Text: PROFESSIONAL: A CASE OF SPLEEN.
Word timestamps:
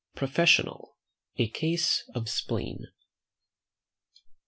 PROFESSIONAL: 0.15 0.97
A 1.37 1.47
CASE 1.49 2.05
OF 2.15 2.27
SPLEEN. 2.27 2.87